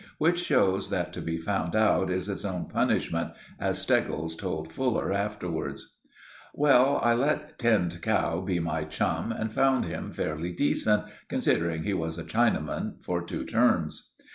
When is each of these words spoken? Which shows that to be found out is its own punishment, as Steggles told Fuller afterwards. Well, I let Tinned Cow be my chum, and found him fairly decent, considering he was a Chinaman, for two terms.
Which 0.17 0.39
shows 0.39 0.89
that 0.89 1.13
to 1.13 1.21
be 1.21 1.37
found 1.37 1.75
out 1.75 2.09
is 2.09 2.27
its 2.27 2.43
own 2.43 2.65
punishment, 2.65 3.33
as 3.59 3.79
Steggles 3.79 4.35
told 4.35 4.73
Fuller 4.73 5.13
afterwards. 5.13 5.93
Well, 6.55 6.99
I 7.03 7.13
let 7.13 7.59
Tinned 7.59 8.01
Cow 8.01 8.41
be 8.41 8.57
my 8.59 8.83
chum, 8.85 9.31
and 9.31 9.53
found 9.53 9.85
him 9.85 10.11
fairly 10.11 10.53
decent, 10.53 11.03
considering 11.29 11.83
he 11.83 11.93
was 11.93 12.17
a 12.17 12.23
Chinaman, 12.23 12.95
for 13.03 13.21
two 13.21 13.45
terms. 13.45 14.09